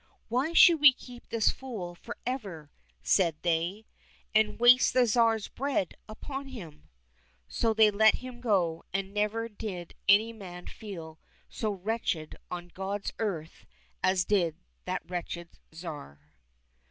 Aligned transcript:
"Why 0.29 0.51
should 0.51 0.81
we 0.81 0.93
keep 0.93 1.29
this 1.29 1.51
fool 1.51 1.93
for 1.93 2.17
ever," 2.25 2.71
said 3.03 3.35
they," 3.43 3.85
and 4.33 4.59
waste 4.59 4.93
the 4.95 5.05
Tsar's 5.05 5.47
bread 5.47 5.93
upon 6.09 6.47
him?" 6.47 6.89
So 7.47 7.71
they 7.71 7.91
let 7.91 8.15
him 8.15 8.41
go, 8.41 8.83
and 8.91 9.13
never 9.13 9.47
did 9.47 9.93
any 10.09 10.33
man 10.33 10.65
feel 10.65 11.19
so 11.49 11.69
wretched 11.73 12.35
on 12.49 12.71
God's 12.73 13.13
earth 13.19 13.67
as 14.01 14.25
did 14.25 14.55
that 14.85 15.07
wretched 15.07 15.59
Tsar. 15.71 16.31